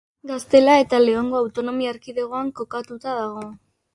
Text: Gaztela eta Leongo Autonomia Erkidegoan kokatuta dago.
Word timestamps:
Gaztela 0.29 0.77
eta 0.83 1.01
Leongo 1.03 1.37
Autonomia 1.41 1.93
Erkidegoan 1.95 2.51
kokatuta 2.61 3.17
dago. 3.23 3.47